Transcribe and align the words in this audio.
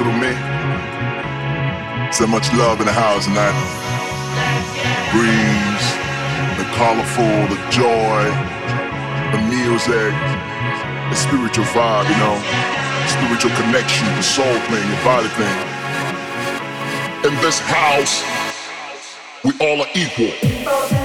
through 0.00 0.16
me. 0.16 0.32
So 2.10 2.26
much 2.26 2.48
love 2.56 2.80
in 2.80 2.86
the 2.86 2.96
house 2.96 3.26
that 3.36 3.52
breeze, 5.12 5.88
the 6.56 6.64
colorful, 6.72 7.36
the 7.52 7.60
joy, 7.68 8.24
the 9.36 9.40
music, 9.52 10.12
the 11.12 11.16
spiritual 11.16 11.68
vibe, 11.76 12.08
you 12.08 12.16
know, 12.16 12.36
spiritual 13.12 13.52
connection, 13.60 14.06
the 14.16 14.22
soul 14.22 14.56
thing, 14.72 14.88
the 14.88 15.00
body 15.04 15.28
thing. 15.36 15.56
In 17.28 17.36
this 17.44 17.60
house, 17.60 18.24
we 19.44 19.52
all 19.60 19.82
are 19.82 19.90
equal. 19.94 20.99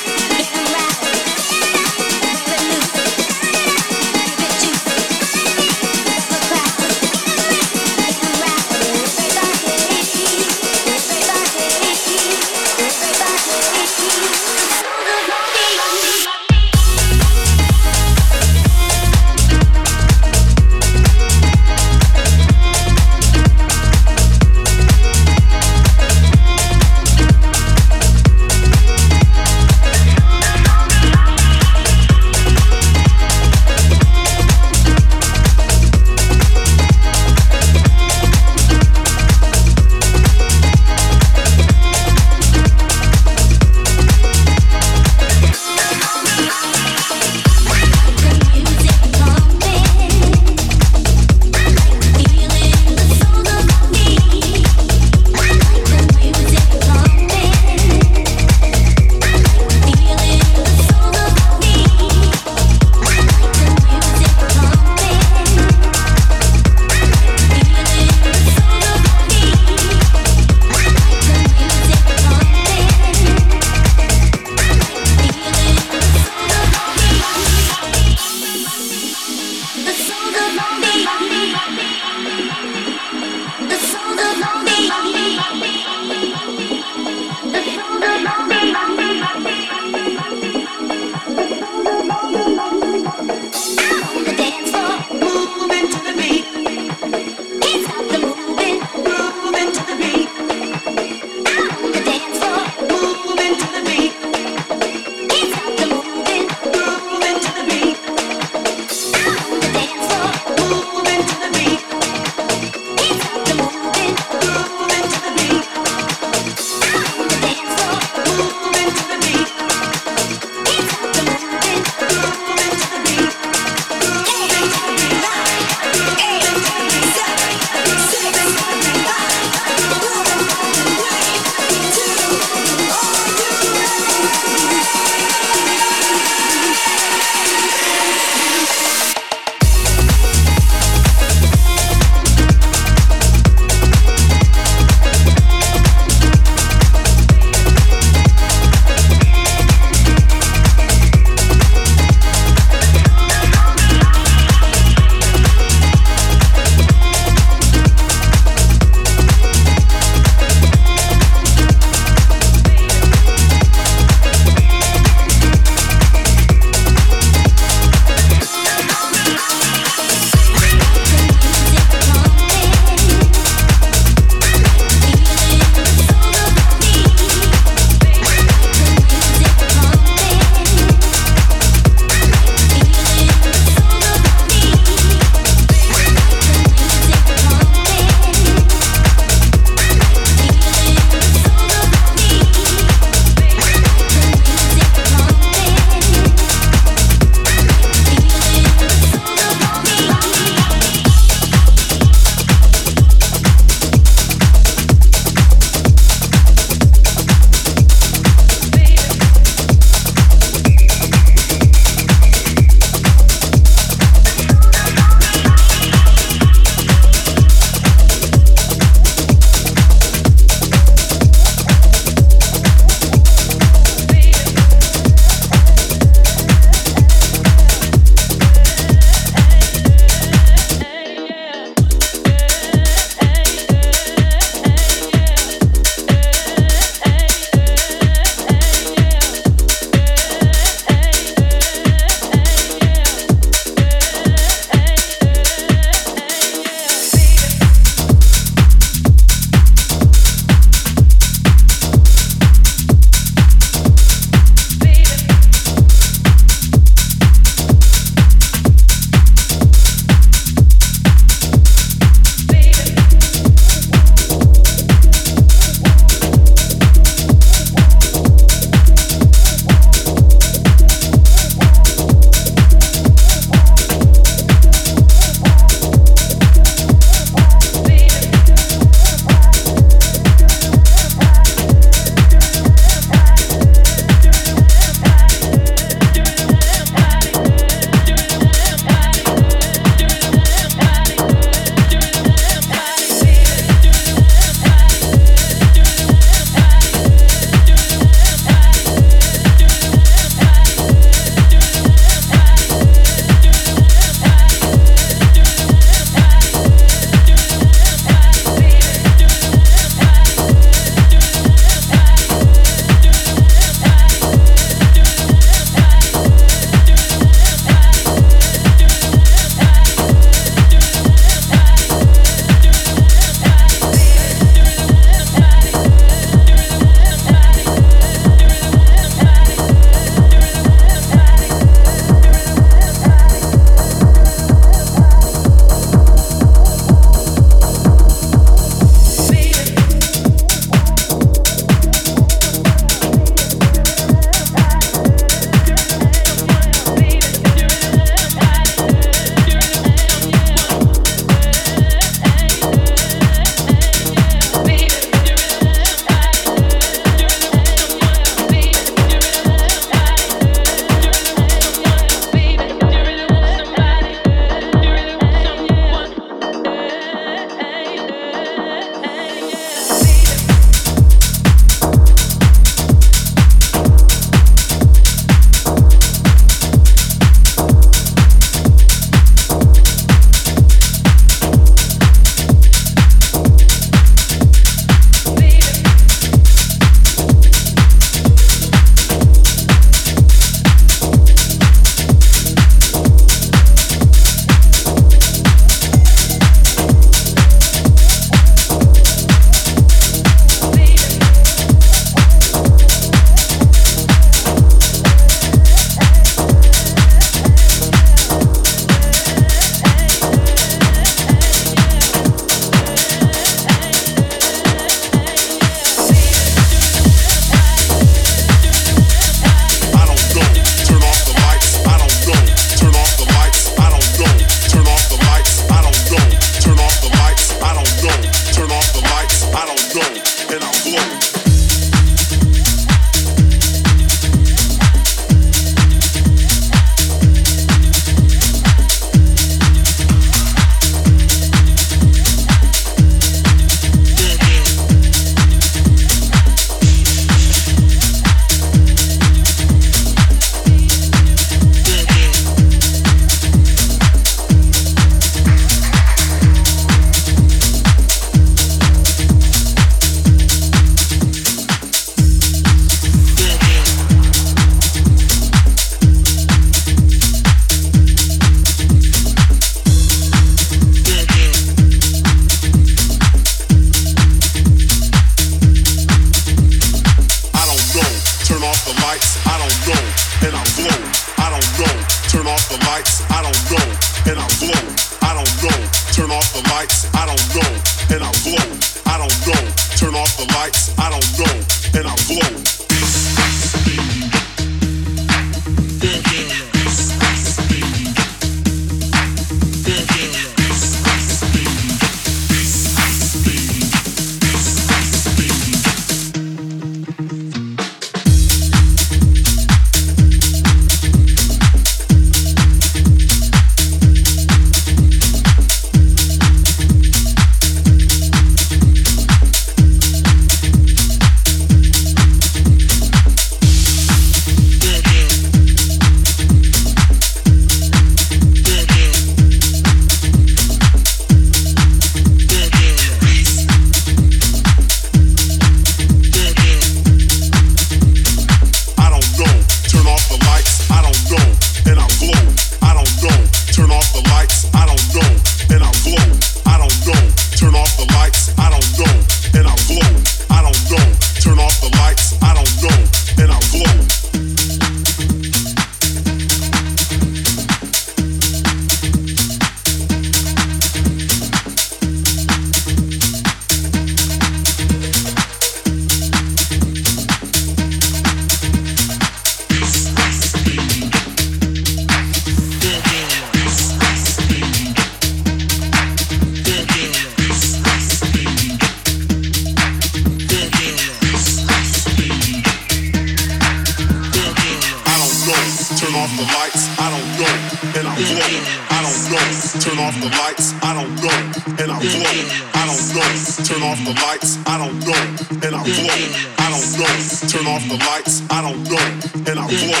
off 586.16 586.32
the 586.36 586.48
lights, 586.56 586.88
I 586.98 587.10
don't 587.12 587.30
go, 587.36 587.50
and 587.98 588.08
I 588.08 588.14
blow. 588.16 588.48
I 588.88 589.04
don't 589.04 589.22
go, 589.28 589.40
turn 589.84 589.98
off 590.00 590.16
the 590.16 590.30
lights, 590.32 590.72
I 590.80 590.94
don't 590.96 591.12
go, 591.20 591.28
and 591.76 591.92
I 591.92 591.98
blow. 592.00 592.32
I 592.72 592.82
don't 592.88 593.04
go, 593.12 593.24
turn 593.64 593.82
off 593.84 594.00
the 594.00 594.14
lights, 594.24 594.56
I 594.64 594.78
don't 594.80 594.96
go, 595.04 595.12
and 595.60 595.74
I 595.76 595.82
blow. 595.84 596.16
I 596.56 596.66
don't 596.72 596.88
go, 596.96 597.08
turn 597.52 597.66
off 597.68 597.84
the 597.84 597.98
lights, 598.00 598.42
I 598.48 598.64
don't 598.64 598.82
go, 598.88 598.96
and 599.44 599.58
I 599.60 599.66
blow. 599.68 600.00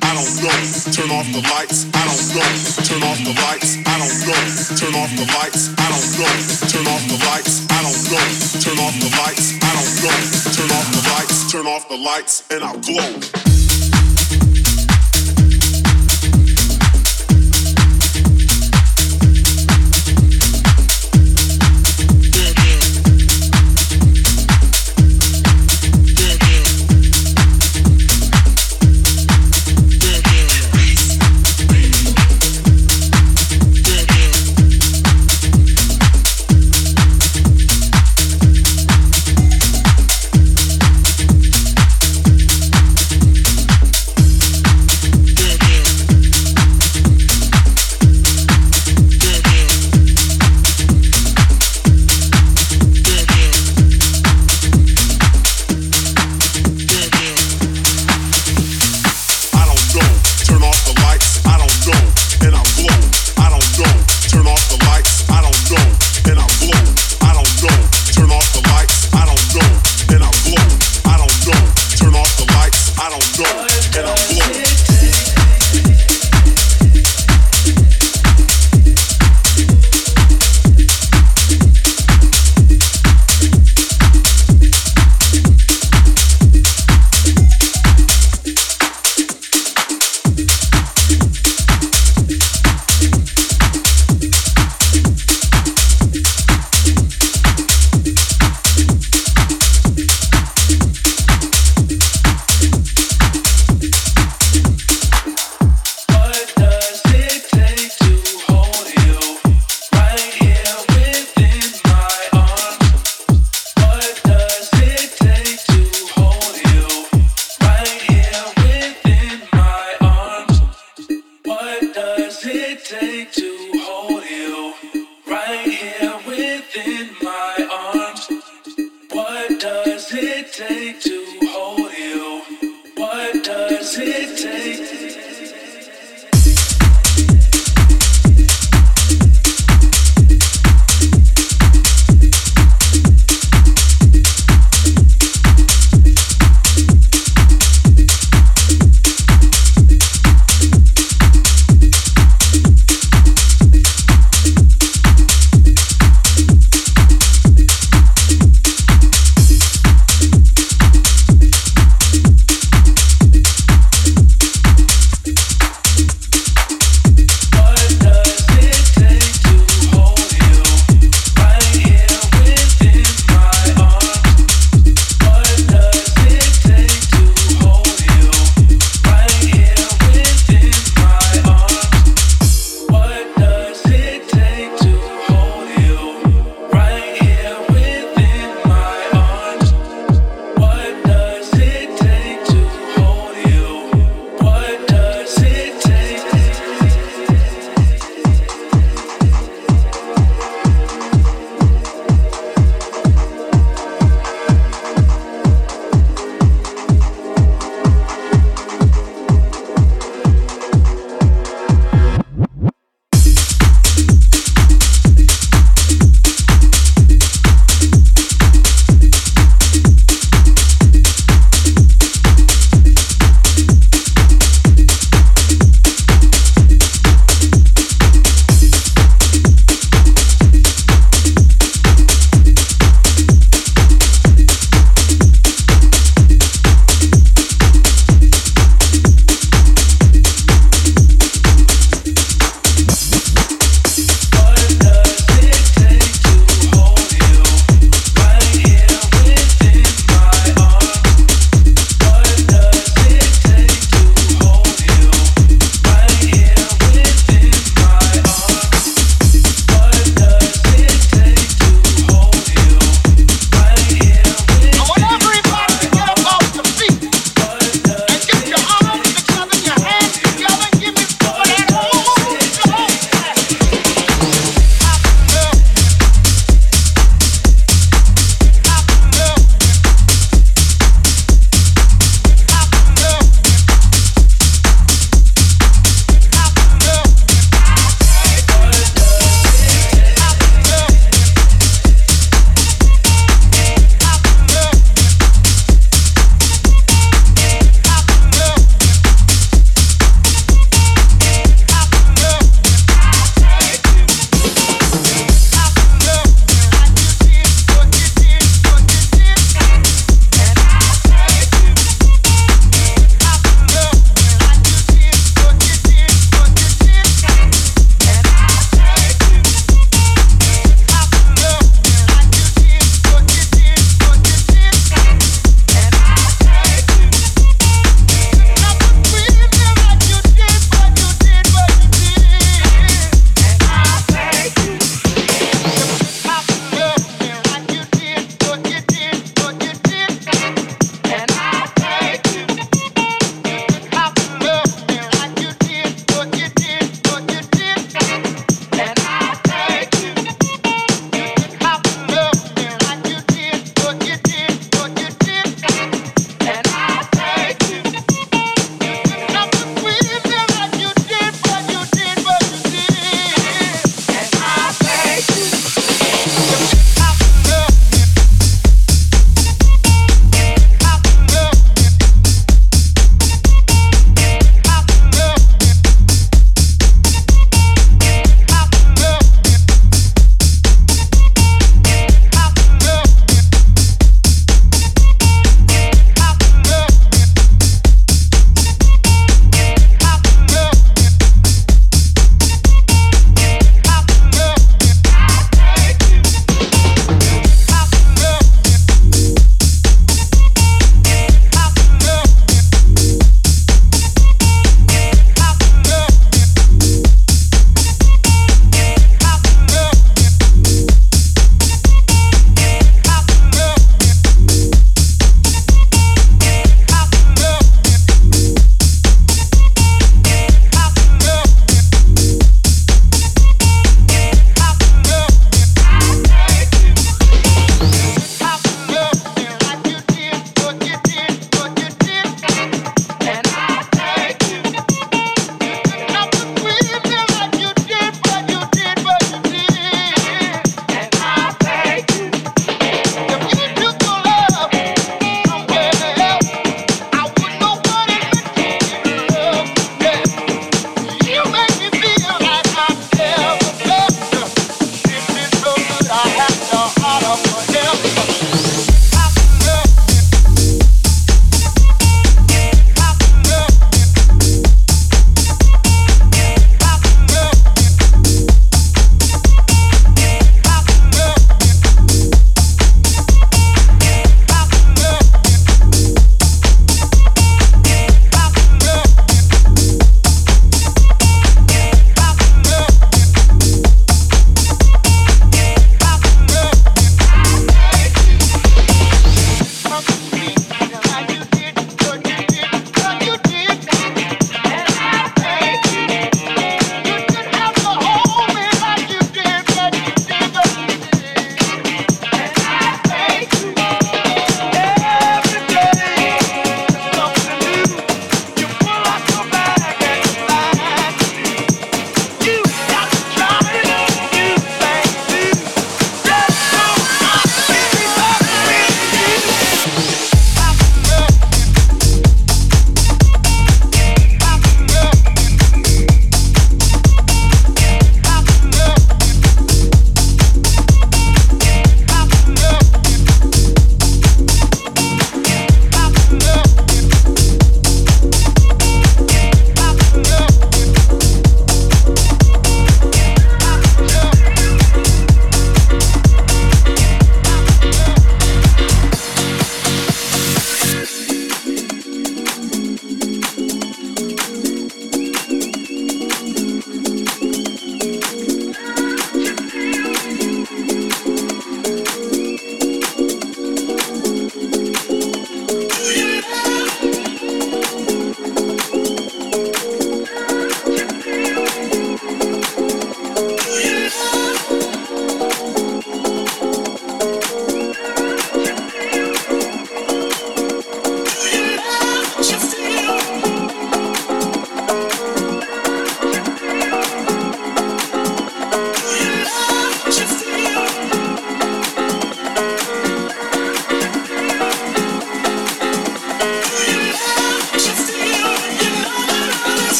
I 0.00 0.12
don't 0.16 0.34
go, 0.40 0.54
turn 0.94 1.10
off 1.12 1.28
the 1.34 1.42
lights, 1.44 1.84
I 1.92 2.02
don't 2.08 2.24
go, 2.32 2.44
turn 2.88 3.02
off 3.04 3.20
the 3.20 3.34
lights, 3.36 3.76
I 3.84 3.94
don't 4.00 4.18
go, 4.24 4.36
turn 4.80 4.94
off 4.96 5.12
the 5.12 5.26
lights, 5.36 5.62
I 5.76 5.86
don't 5.92 6.10
go, 6.16 6.28
turn 6.72 6.86
off 6.88 7.04
the 7.04 7.18
lights, 7.20 7.54
I 7.68 7.84
don't 7.84 8.00
go, 8.08 8.20
turn 8.64 8.78
off 8.80 8.96
the 8.96 9.10
lights, 9.12 9.46
I 9.60 9.70
don't 9.76 9.92
go, 10.00 10.12
turn 10.56 10.70
off 10.72 10.88
the 10.88 11.02
lights, 11.12 11.36
turn 11.52 11.66
off 11.66 11.84
the 11.88 11.98
lights, 12.00 12.44
and 12.50 12.64
I'll 12.64 12.80
glow. 12.80 13.53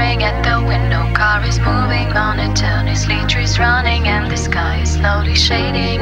staring 0.00 0.22
at 0.22 0.42
the 0.42 0.56
window. 0.66 1.02
Car 1.14 1.44
is 1.44 1.58
moving 1.58 2.08
monotonously, 2.12 3.20
trees 3.28 3.58
running, 3.58 4.08
and 4.08 4.30
the 4.30 4.36
sky 4.36 4.80
is 4.80 4.94
slowly 4.94 5.34
shading. 5.34 6.00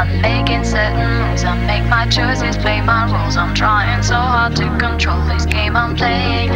I'm 0.00 0.10
making 0.20 0.64
certain 0.64 1.06
moves, 1.22 1.44
I 1.44 1.54
make 1.66 1.86
my 1.88 2.06
choices, 2.08 2.56
play 2.56 2.80
my 2.80 3.06
roles. 3.12 3.36
I'm 3.36 3.54
trying 3.54 4.02
so 4.02 4.16
hard 4.16 4.56
to 4.56 4.66
control 4.78 5.20
this 5.30 5.46
game 5.46 5.76
I'm 5.76 5.94
playing. 5.94 6.50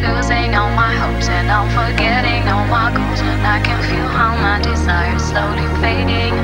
Losing 0.00 0.54
all 0.54 0.72
my 0.72 0.92
hopes 1.02 1.28
and 1.28 1.50
I'm 1.50 1.68
forgetting 1.76 2.48
all 2.48 2.66
my 2.68 2.88
goals, 2.96 3.20
and 3.20 3.42
I 3.46 3.60
can 3.60 3.78
feel 3.88 4.08
how 4.16 4.32
my 4.40 4.62
desire 4.62 5.16
is 5.16 5.24
slowly 5.28 5.68
fading. 5.82 6.34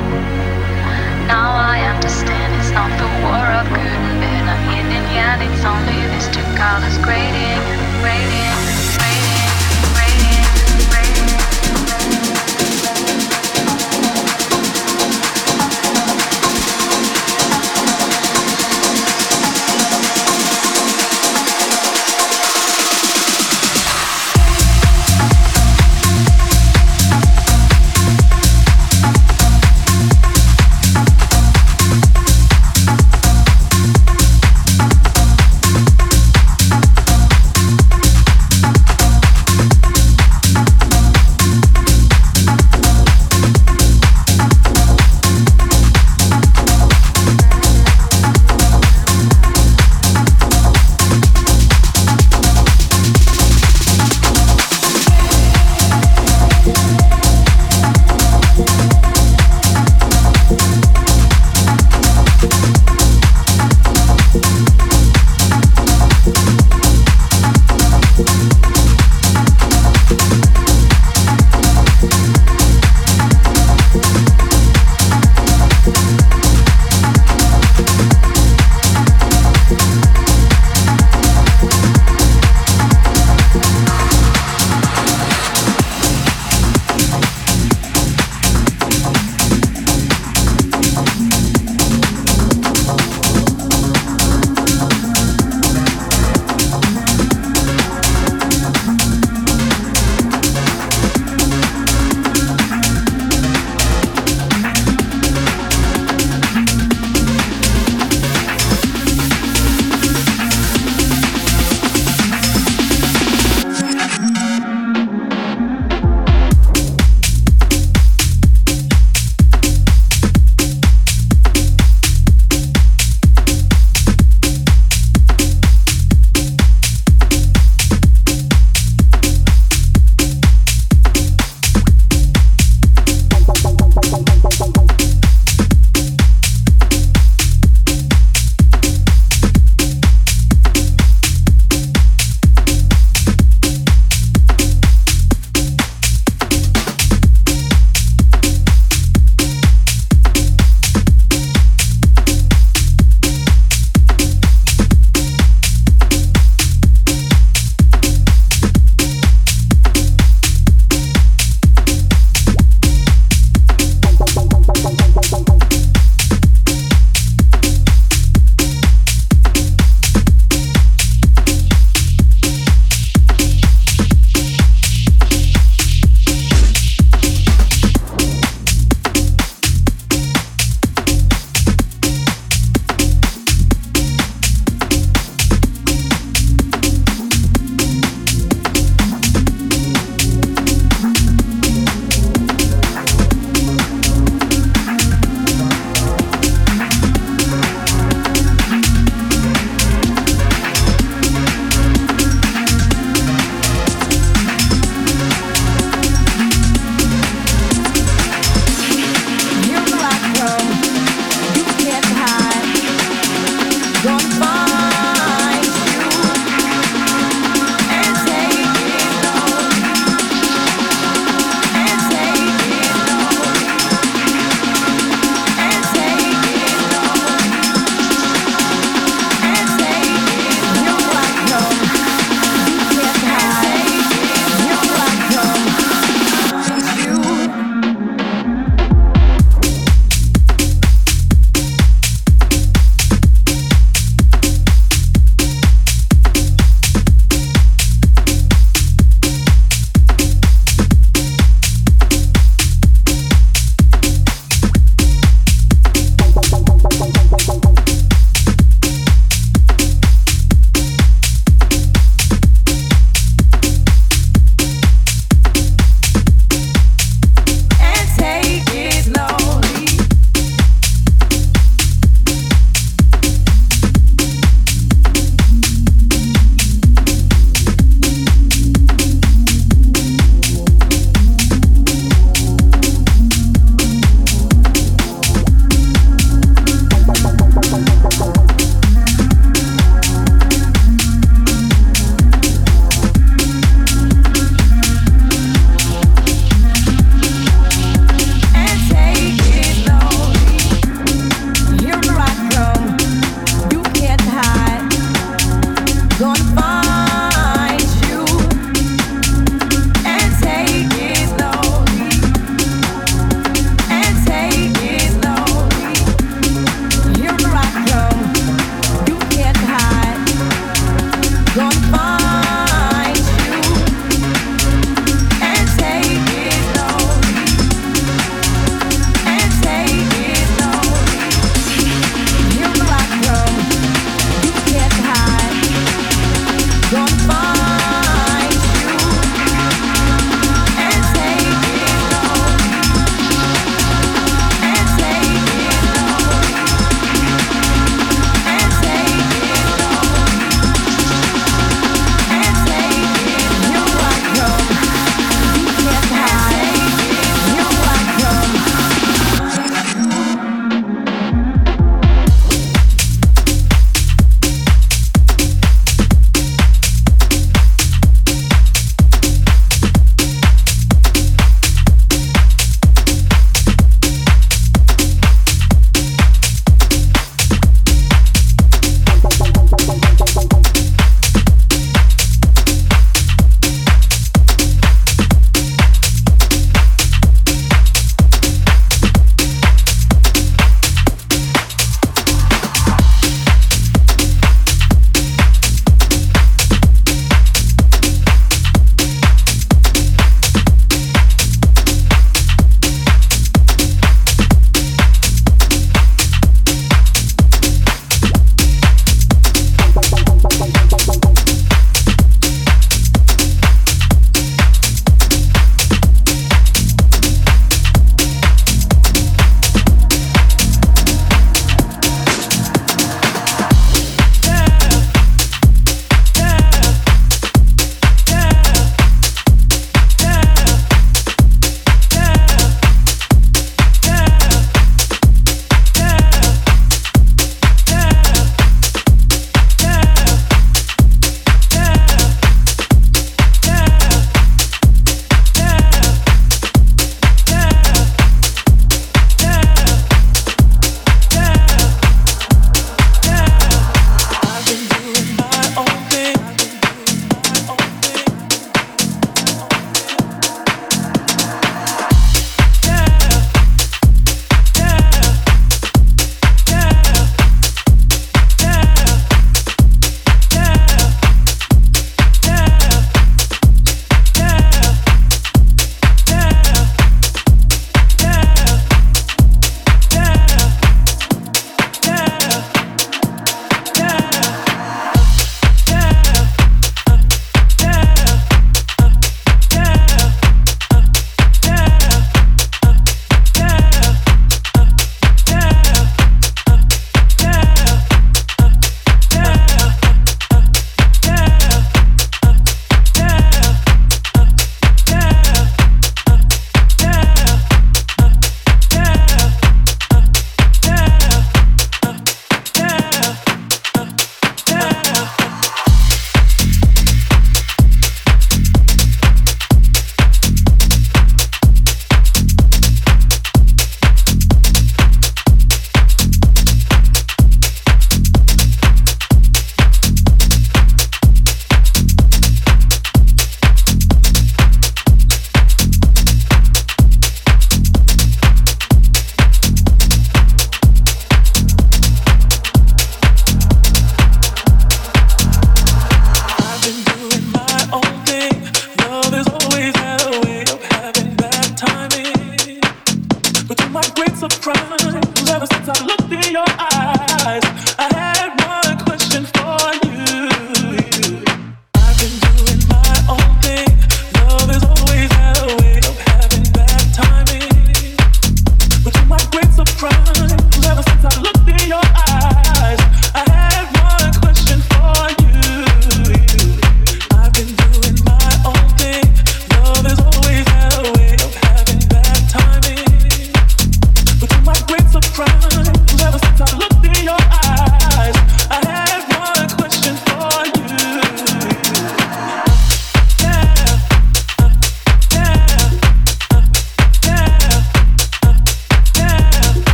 Now 1.25 1.49
I 1.73 1.81
understand 1.93 2.53
it's 2.59 2.69
not 2.69 2.91
the 3.01 3.09
war 3.25 3.45
of 3.59 3.65
good 3.73 3.97
and 4.07 4.17
bad, 4.21 4.45
I'm 4.53 4.63
yin 4.69 4.89
and 4.99 5.07
yet 5.17 5.37
it's 5.41 5.65
only 5.65 5.99
these 6.13 6.29
two 6.35 6.45
colors 6.53 6.97
grading 7.01 7.92
radiant 8.03 8.62